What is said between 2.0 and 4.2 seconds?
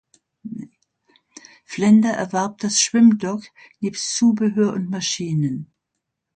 erwarb das Schwimmdock nebst